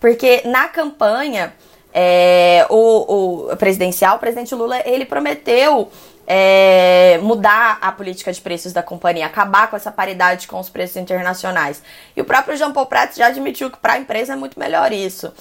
Porque 0.00 0.42
na 0.44 0.66
campanha 0.68 1.54
é, 1.92 2.66
o, 2.68 3.52
o, 3.52 3.56
presidencial, 3.56 4.16
o 4.16 4.18
presidente 4.18 4.52
Lula, 4.52 4.82
ele 4.84 5.04
prometeu 5.04 5.88
é, 6.26 7.18
mudar 7.22 7.78
a 7.80 7.92
política 7.92 8.32
de 8.32 8.40
preços 8.40 8.72
da 8.72 8.82
companhia, 8.82 9.26
acabar 9.26 9.70
com 9.70 9.76
essa 9.76 9.92
paridade 9.92 10.48
com 10.48 10.58
os 10.58 10.68
preços 10.68 10.96
internacionais. 10.96 11.82
E 12.16 12.20
o 12.20 12.24
próprio 12.24 12.56
Jean 12.56 12.72
Paul 12.72 12.86
Prats 12.86 13.16
já 13.16 13.28
admitiu 13.28 13.70
que 13.70 13.78
para 13.78 13.92
a 13.92 13.98
empresa 13.98 14.32
é 14.32 14.36
muito 14.36 14.58
melhor 14.58 14.92
isso. 14.92 15.32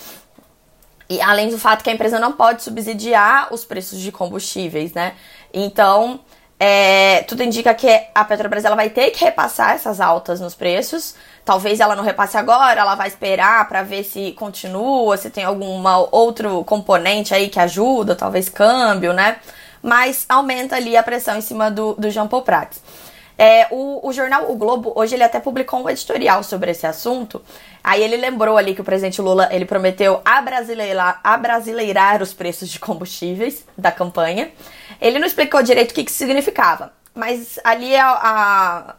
E 1.10 1.22
além 1.22 1.50
do 1.50 1.58
fato 1.58 1.84
que 1.84 1.90
a 1.90 1.94
empresa 1.94 2.20
não 2.20 2.32
pode 2.32 2.64
subsidiar 2.64 3.54
os 3.54 3.66
preços 3.66 4.00
de 4.00 4.12
combustíveis, 4.12 4.94
né? 4.94 5.14
Então, 5.54 6.20
é, 6.60 7.24
tudo 7.24 7.44
indica 7.44 7.74
que 7.74 7.90
a 8.16 8.24
Petrobras 8.24 8.64
ela 8.64 8.76
vai 8.76 8.90
ter 8.90 9.12
que 9.12 9.24
repassar 9.26 9.72
essas 9.72 10.00
altas 10.00 10.40
nos 10.40 10.56
preços. 10.56 11.16
Talvez 11.44 11.80
ela 11.80 11.96
não 11.96 12.04
repasse 12.04 12.38
agora, 12.38 12.80
ela 12.80 12.96
vai 12.96 13.10
esperar 13.10 13.68
para 13.68 13.84
ver 13.84 14.04
se 14.04 14.32
continua, 14.32 15.18
se 15.18 15.30
tem 15.30 15.44
algum 15.44 15.84
outro 16.10 16.64
componente 16.64 17.34
aí 17.34 17.50
que 17.50 17.60
ajuda, 17.60 18.16
talvez 18.16 18.48
câmbio, 18.48 19.12
né? 19.12 19.38
Mas 19.82 20.26
aumenta 20.30 20.78
ali 20.78 20.96
a 20.96 21.04
pressão 21.04 21.38
em 21.38 21.42
cima 21.42 21.70
do, 21.70 21.96
do 21.96 22.10
Jean 22.10 22.28
Paul 22.28 22.44
Prats. 22.44 22.82
É, 23.38 23.68
o, 23.72 24.08
o, 24.08 24.14
jornal 24.14 24.52
O 24.52 24.56
Globo, 24.56 24.94
hoje 24.96 25.16
ele 25.16 25.24
até 25.24 25.40
publicou 25.40 25.84
um 25.84 25.90
editorial 25.90 26.44
sobre 26.44 26.72
esse 26.72 26.86
assunto. 26.86 27.42
Aí 27.84 28.02
ele 28.02 28.16
lembrou 28.16 28.58
ali 28.58 28.76
que 28.76 28.82
o 28.82 28.84
presidente 28.84 29.22
Lula, 29.22 29.50
ele 29.52 29.66
prometeu 29.66 30.22
abrasileirar, 30.24 31.20
abrasileirar 31.24 32.22
os 32.22 32.34
preços 32.34 32.70
de 32.70 32.80
combustíveis 32.80 33.66
da 33.78 33.92
campanha. 33.92 34.52
Ele 35.02 35.20
não 35.20 35.28
explicou 35.28 35.64
direito 35.64 35.92
o 35.92 35.94
que, 35.94 36.04
que 36.04 36.12
significava, 36.12 36.94
mas 37.14 37.60
ali 37.64 37.96
a, 37.96 38.08
a, 38.08 38.96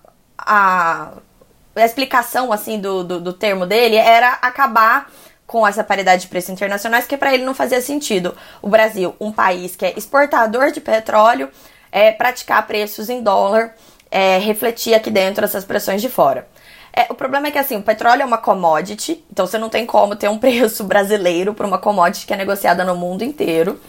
a, 1.77 1.85
explicação 1.85 2.53
assim 2.53 2.81
do, 2.81 3.05
do, 3.05 3.21
do, 3.21 3.33
termo 3.33 3.67
dele 3.67 3.97
era 3.97 4.33
acabar 4.43 5.11
com 5.47 5.67
essa 5.67 5.85
paridade 5.85 6.23
de 6.23 6.29
preços 6.29 6.51
internacionais, 6.51 7.07
que 7.07 7.17
para 7.17 7.33
ele 7.33 7.45
não 7.45 7.55
fazia 7.55 7.81
sentido. 7.81 8.37
O 8.61 8.69
Brasil, 8.69 9.15
um 9.21 9.31
país 9.31 9.77
que 9.77 9.87
é 9.87 9.95
exportador 9.97 10.73
de 10.73 10.81
petróleo, 10.81 11.49
é, 11.93 12.11
praticar 12.11 12.67
preços 12.67 13.09
em 13.09 13.23
dólar, 13.23 13.75
é, 14.15 14.39
refletir 14.39 14.95
aqui 14.95 15.11
dentro 15.11 15.45
essas 15.45 15.65
pressões 15.65 16.01
de 16.01 16.09
fora. 16.09 16.47
É, 16.93 17.09
o 17.11 17.15
problema 17.17 17.49
é 17.49 17.51
que 17.51 17.59
assim, 17.59 17.77
o 17.77 17.83
petróleo 17.83 18.23
é 18.23 18.25
uma 18.25 18.39
commodity, 18.39 19.25
então 19.29 19.45
você 19.45 19.59
não 19.59 19.69
tem 19.69 19.85
como 19.85 20.15
ter 20.15 20.29
um 20.29 20.39
preço 20.39 20.85
brasileiro 20.85 21.53
para 21.53 21.67
uma 21.67 21.79
commodity 21.79 22.25
que 22.25 22.33
é 22.33 22.37
negociada 22.37 22.85
no 22.85 22.95
mundo 22.95 23.25
inteiro. 23.25 23.81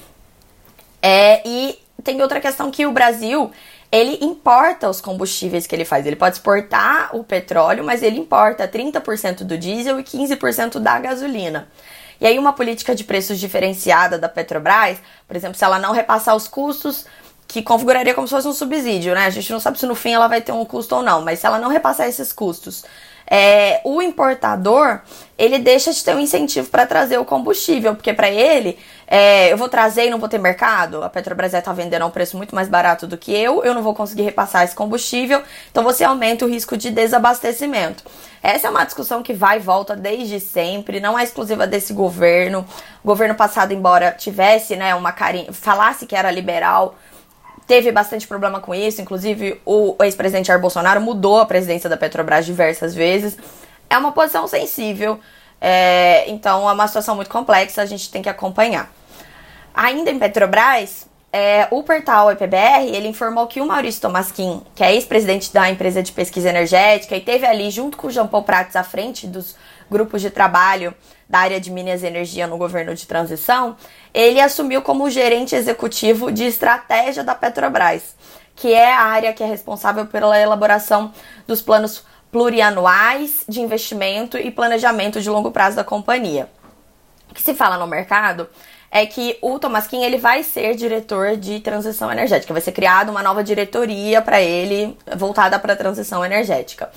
É, 1.00 1.48
e 1.48 1.78
tem 2.04 2.20
outra 2.24 2.42
questão 2.42 2.72
que 2.72 2.88
o 2.88 2.92
Brasil, 2.92 3.52
ele 3.92 4.18
importa 4.26 4.90
os 4.90 5.00
combustíveis 5.00 5.68
que 5.68 5.76
ele 5.76 5.86
faz. 5.86 6.08
Ele 6.08 6.16
pode 6.16 6.38
exportar 6.38 7.16
o 7.16 7.24
petróleo, 7.24 7.84
mas 7.84 8.02
ele 8.02 8.18
importa 8.18 8.68
30% 8.68 9.44
do 9.44 9.56
diesel 9.56 10.00
e 10.00 10.04
15% 10.04 10.80
da 10.80 10.98
gasolina. 10.98 11.68
E 12.20 12.26
aí 12.26 12.40
uma 12.40 12.54
política 12.54 12.96
de 12.96 13.04
preços 13.04 13.40
diferenciada 13.40 14.18
da 14.18 14.28
Petrobras, 14.28 14.98
por 15.28 15.36
exemplo, 15.36 15.56
se 15.56 15.64
ela 15.64 15.78
não 15.78 15.92
repassar 15.92 16.36
os 16.36 16.48
custos, 16.48 17.06
que 17.48 17.62
configuraria 17.62 18.14
como 18.14 18.28
se 18.28 18.34
fosse 18.34 18.48
um 18.48 18.54
subsídio, 18.54 19.14
né? 19.14 19.26
A 19.26 19.30
gente 19.30 19.52
não 19.52 19.60
sabe 19.60 19.80
se 19.80 19.86
no 19.86 19.96
fim 19.96 20.12
ela 20.14 20.28
vai 20.28 20.42
ter 20.42 20.52
um 20.52 20.66
custo 20.66 20.96
ou 20.96 21.04
não, 21.04 21.22
mas 21.22 21.40
se 21.40 21.46
ela 21.46 21.60
não 21.60 21.70
repassar 21.70 22.08
esses 22.08 22.34
custos, 22.34 22.84
é, 23.28 23.82
o 23.84 24.02
importador 24.02 25.00
ele 25.38 25.60
deixa 25.60 25.92
de 25.92 26.04
ter 26.04 26.16
um 26.16 26.20
incentivo 26.20 26.70
para 26.70 26.86
trazer 26.86 27.18
o 27.18 27.26
combustível, 27.26 27.96
porque 27.96 28.14
para 28.14 28.30
ele 28.30 28.78
é, 29.08 29.52
eu 29.52 29.58
vou 29.58 29.68
trazer 29.68 30.06
e 30.06 30.10
não 30.10 30.20
vou 30.20 30.30
ter 30.30 30.38
mercado. 30.38 31.04
A 31.04 31.10
Petrobras 31.10 31.54
está 31.54 31.74
vendendo 31.74 32.04
a 32.04 32.06
um 32.06 32.12
preço 32.12 32.38
muito 32.38 32.56
mais 32.56 32.70
barato 32.70 33.06
do 33.06 33.18
que 33.18 33.34
eu, 33.34 33.64
eu 33.64 33.74
não 33.74 33.82
vou 33.82 33.94
conseguir 33.94 34.24
repassar 34.24 34.64
esse 34.64 34.76
combustível, 34.76 35.42
então 35.70 35.84
você 35.84 36.04
aumenta 36.04 36.46
o 36.46 36.48
risco 36.48 36.78
de 36.78 36.90
desabastecimento. 36.90 38.04
Essa 38.42 38.68
é 38.68 38.70
uma 38.70 38.86
discussão 38.86 39.24
que 39.24 39.34
vai 39.34 39.58
e 39.58 39.60
volta 39.60 39.96
desde 39.96 40.40
sempre, 40.40 41.00
não 41.00 41.18
é 41.18 41.24
exclusiva 41.24 41.66
desse 41.66 41.94
governo. 41.94 42.66
O 43.04 43.08
governo 43.08 43.36
passado, 43.36 43.74
embora 43.74 44.12
tivesse 44.12 44.76
né, 44.76 44.94
uma 44.96 45.12
carinha, 45.12 45.52
falasse 45.52 46.06
que 46.06 46.16
era 46.16 46.32
liberal, 46.32 46.96
teve 47.68 47.92
bastante 47.92 48.28
problema 48.28 48.60
com 48.60 48.74
isso. 48.74 49.02
Inclusive, 49.02 49.62
o 49.66 49.96
ex-presidente 50.02 50.48
Jair 50.48 50.60
Bolsonaro 50.60 51.02
mudou 51.02 51.40
a 51.40 51.46
presidência 51.46 51.90
da 51.90 51.98
Petrobras 51.98 52.46
diversas 52.46 52.94
vezes. 52.94 53.38
É 53.90 53.98
uma 53.98 54.12
posição 54.12 54.48
sensível, 54.48 55.20
é, 55.62 56.30
então 56.30 56.70
é 56.70 56.74
uma 56.74 56.88
situação 56.88 57.16
muito 57.16 57.30
complexa, 57.30 57.82
a 57.82 57.86
gente 57.86 58.10
tem 58.10 58.22
que 58.22 58.30
acompanhar. 58.30 58.92
Ainda 59.74 60.10
em 60.10 60.18
Petrobras, 60.18 61.08
é, 61.32 61.68
o 61.70 61.84
portal 61.84 62.32
EPBR, 62.32 62.88
ele 62.94 63.10
informou 63.10 63.46
que 63.46 63.60
o 63.60 63.66
Maurício 63.66 64.02
Tomasquim, 64.02 64.62
que 64.74 64.84
é 64.84 64.94
ex-presidente 64.94 65.54
da 65.54 65.70
empresa 65.70 66.02
de 66.02 66.12
pesquisa 66.12 66.50
energética 66.50 67.16
e 67.16 67.20
teve 67.20 67.46
ali 67.46 67.70
junto 67.70 67.98
com 67.98 68.08
o 68.08 68.10
Jean 68.10 68.26
Paul 68.26 68.44
Prats 68.44 68.76
à 68.76 68.84
frente 68.84 69.28
dos 69.28 69.56
grupos 69.90 70.22
de 70.22 70.30
trabalho 70.30 70.94
da 71.30 71.40
área 71.40 71.60
de 71.60 71.72
Minas 71.72 72.04
e 72.04 72.08
Energia 72.08 72.48
no 72.48 72.58
governo 72.58 72.94
de 72.94 73.08
transição, 73.08 73.76
ele 74.14 74.40
assumiu 74.40 74.82
como 74.82 75.10
gerente 75.10 75.56
executivo 75.56 76.32
de 76.32 76.44
estratégia 76.44 77.24
da 77.24 77.34
Petrobras, 77.34 78.16
que 78.56 78.74
é 78.74 78.94
a 78.94 79.02
área 79.02 79.34
que 79.34 79.44
é 79.44 79.48
responsável 79.48 80.06
pela 80.06 80.40
elaboração 80.40 81.12
dos 81.48 81.62
planos 81.62 82.04
plurianuais 82.32 83.44
de 83.48 83.62
investimento 83.62 84.38
e 84.38 84.52
planejamento 84.52 85.22
de 85.22 85.30
longo 85.30 85.52
prazo 85.52 85.76
da 85.76 85.84
companhia. 85.84 86.50
O 87.30 87.34
que 87.34 87.42
se 87.42 87.54
fala 87.54 87.78
no 87.78 87.88
mercado 87.88 88.48
é 88.92 89.06
que 89.06 89.38
o 89.42 89.60
Thomas 89.60 89.88
Kim 89.88 90.04
ele 90.04 90.18
vai 90.18 90.44
ser 90.44 90.76
diretor 90.76 91.36
de 91.36 91.60
transição 91.60 92.12
energética, 92.12 92.54
vai 92.54 92.62
ser 92.62 92.72
criada 92.72 93.12
uma 93.12 93.22
nova 93.22 93.44
diretoria 93.44 94.22
para 94.22 94.42
ele 94.42 94.98
voltada 95.18 95.60
para 95.60 95.74
a 95.74 95.76
transição 95.76 96.24
energética. 96.24 96.90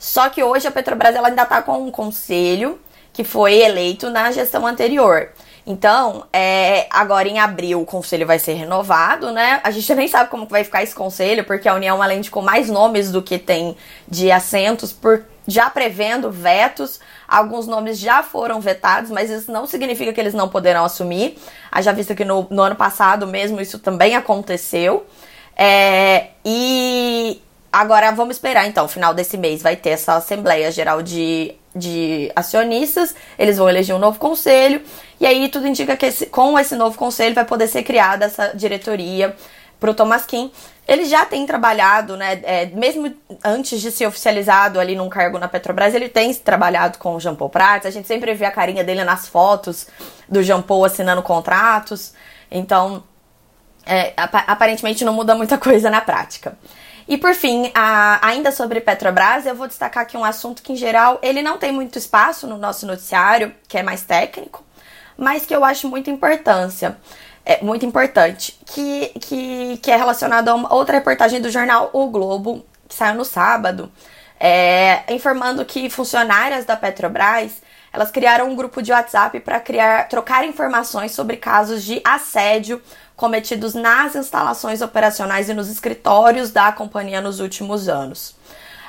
Só 0.00 0.30
que 0.30 0.42
hoje 0.42 0.66
a 0.66 0.70
Petrobras 0.70 1.14
ela 1.14 1.28
ainda 1.28 1.42
está 1.42 1.60
com 1.60 1.76
um 1.76 1.90
conselho 1.90 2.80
que 3.12 3.22
foi 3.22 3.60
eleito 3.60 4.08
na 4.08 4.32
gestão 4.32 4.66
anterior. 4.66 5.28
Então, 5.66 6.24
é, 6.32 6.86
agora 6.88 7.28
em 7.28 7.38
abril 7.38 7.82
o 7.82 7.84
conselho 7.84 8.26
vai 8.26 8.38
ser 8.38 8.54
renovado, 8.54 9.30
né? 9.30 9.60
A 9.62 9.70
gente 9.70 9.94
nem 9.94 10.08
sabe 10.08 10.30
como 10.30 10.46
vai 10.46 10.64
ficar 10.64 10.82
esse 10.82 10.94
conselho, 10.94 11.44
porque 11.44 11.68
a 11.68 11.74
União, 11.74 12.02
além 12.02 12.22
de 12.22 12.30
com 12.30 12.40
mais 12.40 12.70
nomes 12.70 13.12
do 13.12 13.20
que 13.20 13.38
tem 13.38 13.76
de 14.08 14.32
assentos, 14.32 14.90
por, 14.90 15.22
já 15.46 15.68
prevendo 15.68 16.30
vetos, 16.30 16.98
alguns 17.28 17.66
nomes 17.66 17.98
já 17.98 18.22
foram 18.22 18.58
vetados, 18.58 19.10
mas 19.10 19.28
isso 19.28 19.52
não 19.52 19.66
significa 19.66 20.14
que 20.14 20.20
eles 20.20 20.32
não 20.32 20.48
poderão 20.48 20.82
assumir. 20.82 21.36
Haja 21.70 21.92
visto 21.92 22.14
que 22.14 22.24
no, 22.24 22.46
no 22.50 22.62
ano 22.62 22.74
passado 22.74 23.26
mesmo 23.26 23.60
isso 23.60 23.78
também 23.78 24.16
aconteceu. 24.16 25.04
É, 25.54 26.28
e 26.42 27.42
agora 27.72 28.10
vamos 28.12 28.36
esperar, 28.36 28.66
então, 28.66 28.86
final 28.88 29.14
desse 29.14 29.36
mês 29.36 29.62
vai 29.62 29.76
ter 29.76 29.90
essa 29.90 30.14
Assembleia 30.14 30.70
Geral 30.70 31.02
de 31.02 31.54
de 31.74 32.32
acionistas, 32.34 33.14
eles 33.38 33.56
vão 33.58 33.68
eleger 33.68 33.94
um 33.94 33.98
novo 33.98 34.18
conselho, 34.18 34.82
e 35.20 35.26
aí 35.26 35.48
tudo 35.48 35.66
indica 35.66 35.96
que 35.96 36.06
esse, 36.06 36.26
com 36.26 36.58
esse 36.58 36.74
novo 36.74 36.98
conselho 36.98 37.34
vai 37.34 37.44
poder 37.44 37.68
ser 37.68 37.82
criada 37.82 38.24
essa 38.24 38.48
diretoria 38.54 39.36
para 39.78 39.90
o 39.90 39.94
Thomas 39.94 40.26
Kim. 40.26 40.50
Ele 40.86 41.04
já 41.04 41.24
tem 41.24 41.46
trabalhado, 41.46 42.16
né, 42.16 42.40
é, 42.42 42.66
mesmo 42.66 43.14
antes 43.44 43.80
de 43.80 43.92
ser 43.92 44.06
oficializado 44.06 44.80
ali 44.80 44.96
num 44.96 45.08
cargo 45.08 45.38
na 45.38 45.46
Petrobras, 45.46 45.94
ele 45.94 46.08
tem 46.08 46.34
trabalhado 46.34 46.98
com 46.98 47.14
o 47.14 47.20
Jean 47.20 47.36
Paul 47.36 47.50
Prats, 47.50 47.86
a 47.86 47.90
gente 47.90 48.08
sempre 48.08 48.34
vê 48.34 48.44
a 48.44 48.50
carinha 48.50 48.82
dele 48.82 49.04
nas 49.04 49.28
fotos 49.28 49.86
do 50.28 50.42
Jean 50.42 50.62
Paul 50.62 50.84
assinando 50.84 51.22
contratos, 51.22 52.12
então 52.50 53.04
é, 53.86 54.12
aparentemente 54.16 55.04
não 55.04 55.12
muda 55.12 55.36
muita 55.36 55.56
coisa 55.56 55.88
na 55.88 56.00
prática. 56.00 56.58
E 57.10 57.18
por 57.18 57.34
fim, 57.34 57.72
a, 57.74 58.24
ainda 58.24 58.52
sobre 58.52 58.80
Petrobras, 58.80 59.44
eu 59.44 59.52
vou 59.52 59.66
destacar 59.66 60.04
aqui 60.04 60.16
um 60.16 60.24
assunto 60.24 60.62
que, 60.62 60.72
em 60.72 60.76
geral, 60.76 61.18
ele 61.20 61.42
não 61.42 61.58
tem 61.58 61.72
muito 61.72 61.98
espaço 61.98 62.46
no 62.46 62.56
nosso 62.56 62.86
noticiário, 62.86 63.52
que 63.66 63.76
é 63.76 63.82
mais 63.82 64.02
técnico, 64.02 64.64
mas 65.18 65.44
que 65.44 65.52
eu 65.52 65.64
acho 65.64 65.88
muita 65.88 66.08
importância. 66.08 66.96
É 67.44 67.60
muito 67.64 67.84
importante, 67.84 68.56
que, 68.64 69.08
que, 69.20 69.78
que 69.78 69.90
é 69.90 69.96
relacionado 69.96 70.50
a 70.50 70.54
uma 70.54 70.72
outra 70.72 70.98
reportagem 70.98 71.40
do 71.40 71.50
jornal 71.50 71.90
O 71.92 72.06
Globo, 72.06 72.64
que 72.88 72.94
saiu 72.94 73.16
no 73.16 73.24
sábado, 73.24 73.90
é, 74.38 75.12
informando 75.12 75.64
que 75.64 75.90
funcionárias 75.90 76.64
da 76.64 76.76
Petrobras 76.76 77.60
elas 77.92 78.10
criaram 78.10 78.48
um 78.48 78.54
grupo 78.54 78.80
de 78.80 78.92
WhatsApp 78.92 79.40
para 79.40 79.58
criar 79.58 80.08
trocar 80.08 80.44
informações 80.44 81.12
sobre 81.12 81.36
casos 81.36 81.82
de 81.82 82.00
assédio 82.04 82.80
cometidos 83.20 83.74
nas 83.74 84.16
instalações 84.16 84.80
operacionais 84.80 85.50
e 85.50 85.52
nos 85.52 85.68
escritórios 85.68 86.50
da 86.50 86.72
companhia 86.72 87.20
nos 87.20 87.38
últimos 87.38 87.86
anos. 87.86 88.34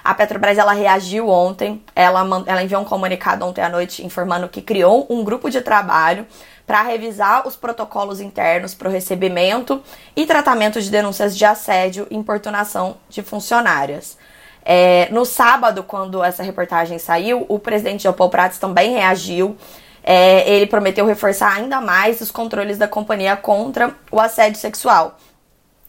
A 0.01 0.13
Petrobras 0.13 0.57
ela 0.57 0.71
reagiu 0.71 1.27
ontem, 1.27 1.83
ela, 1.93 2.21
ela 2.45 2.63
enviou 2.63 2.81
um 2.81 2.85
comunicado 2.85 3.45
ontem 3.45 3.61
à 3.61 3.67
noite 3.67 4.05
informando 4.05 4.47
que 4.47 4.61
criou 4.61 5.05
um 5.09 5.21
grupo 5.21 5.49
de 5.49 5.59
trabalho 5.59 6.25
para 6.65 6.81
revisar 6.81 7.45
os 7.45 7.57
protocolos 7.57 8.21
internos 8.21 8.73
para 8.73 8.87
o 8.87 8.91
recebimento 8.91 9.83
e 10.15 10.25
tratamento 10.25 10.81
de 10.81 10.89
denúncias 10.89 11.35
de 11.37 11.43
assédio 11.43 12.07
e 12.09 12.15
importunação 12.15 12.95
de 13.09 13.21
funcionárias. 13.21 14.17
É, 14.63 15.09
no 15.11 15.25
sábado, 15.25 15.83
quando 15.83 16.23
essa 16.23 16.41
reportagem 16.41 16.97
saiu, 16.97 17.45
o 17.49 17.59
presidente 17.59 18.03
João 18.03 18.15
Paulo 18.15 18.31
Prats 18.31 18.57
também 18.57 18.93
reagiu 18.93 19.57
é, 20.03 20.49
ele 20.49 20.65
prometeu 20.65 21.05
reforçar 21.05 21.55
ainda 21.55 21.79
mais 21.79 22.21
os 22.21 22.31
controles 22.31 22.77
da 22.77 22.87
companhia 22.87 23.35
contra 23.35 23.95
o 24.11 24.19
assédio 24.19 24.59
sexual. 24.59 25.17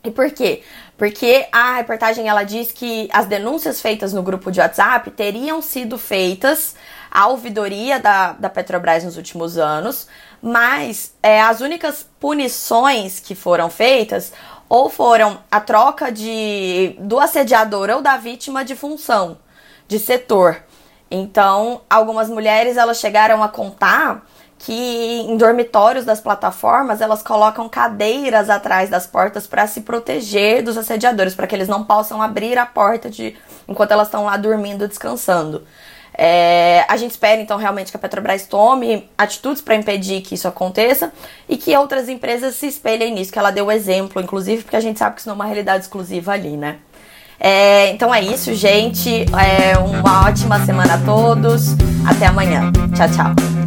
E 0.04 0.10
por 0.10 0.30
quê? 0.30 0.62
Porque 0.96 1.46
a 1.52 1.76
reportagem 1.76 2.28
ela 2.28 2.42
diz 2.42 2.72
que 2.72 3.08
as 3.12 3.26
denúncias 3.26 3.80
feitas 3.80 4.12
no 4.12 4.22
grupo 4.22 4.50
de 4.50 4.60
WhatsApp 4.60 5.10
teriam 5.12 5.62
sido 5.62 5.96
feitas 5.96 6.74
à 7.10 7.28
ouvidoria 7.28 8.00
da, 8.00 8.32
da 8.32 8.50
Petrobras 8.50 9.04
nos 9.04 9.16
últimos 9.16 9.58
anos, 9.58 10.08
mas 10.40 11.14
é, 11.22 11.40
as 11.40 11.60
únicas 11.60 12.06
punições 12.18 13.20
que 13.20 13.34
foram 13.34 13.70
feitas 13.70 14.32
ou 14.68 14.88
foram 14.88 15.38
a 15.50 15.60
troca 15.60 16.10
de 16.10 16.96
do 16.98 17.20
assediador 17.20 17.90
ou 17.90 18.02
da 18.02 18.16
vítima 18.16 18.64
de 18.64 18.74
função, 18.74 19.38
de 19.86 19.98
setor. 19.98 20.62
Então, 21.14 21.82
algumas 21.90 22.30
mulheres 22.30 22.78
elas 22.78 22.98
chegaram 22.98 23.42
a 23.42 23.48
contar 23.48 24.24
que 24.56 24.72
em 25.28 25.36
dormitórios 25.36 26.06
das 26.06 26.22
plataformas 26.22 27.02
elas 27.02 27.22
colocam 27.22 27.68
cadeiras 27.68 28.48
atrás 28.48 28.88
das 28.88 29.06
portas 29.06 29.46
para 29.46 29.66
se 29.66 29.82
proteger 29.82 30.62
dos 30.62 30.78
assediadores, 30.78 31.34
para 31.34 31.46
que 31.46 31.54
eles 31.54 31.68
não 31.68 31.84
possam 31.84 32.22
abrir 32.22 32.56
a 32.56 32.64
porta 32.64 33.10
de 33.10 33.36
enquanto 33.68 33.90
elas 33.90 34.06
estão 34.06 34.24
lá 34.24 34.38
dormindo, 34.38 34.88
descansando. 34.88 35.62
É, 36.14 36.86
a 36.88 36.96
gente 36.96 37.10
espera 37.10 37.42
então 37.42 37.58
realmente 37.58 37.90
que 37.90 37.96
a 37.96 38.00
Petrobras 38.00 38.46
tome 38.46 39.10
atitudes 39.18 39.60
para 39.60 39.74
impedir 39.74 40.22
que 40.22 40.34
isso 40.34 40.48
aconteça 40.48 41.12
e 41.46 41.58
que 41.58 41.76
outras 41.76 42.08
empresas 42.08 42.54
se 42.54 42.66
espelhem 42.66 43.12
nisso, 43.12 43.30
que 43.30 43.38
ela 43.38 43.50
deu 43.50 43.70
exemplo, 43.70 44.22
inclusive, 44.22 44.62
porque 44.62 44.76
a 44.76 44.80
gente 44.80 44.98
sabe 44.98 45.16
que 45.16 45.20
isso 45.20 45.28
não 45.28 45.34
é 45.34 45.36
uma 45.36 45.44
realidade 45.44 45.84
exclusiva 45.84 46.32
ali, 46.32 46.56
né? 46.56 46.78
É, 47.38 47.90
então 47.90 48.14
é 48.14 48.22
isso, 48.22 48.54
gente. 48.54 49.26
É, 49.34 49.78
uma 49.78 50.26
ótima 50.26 50.64
semana 50.64 50.94
a 50.94 50.98
todos. 50.98 51.76
Até 52.06 52.26
amanhã. 52.26 52.70
Tchau, 52.94 53.08
tchau. 53.08 53.61